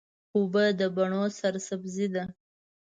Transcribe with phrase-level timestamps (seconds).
[0.35, 2.23] اوبه د بڼو سرسبزي ده.